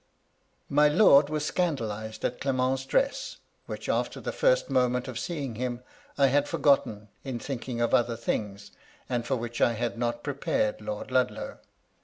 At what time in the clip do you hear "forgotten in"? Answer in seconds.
6.47-7.37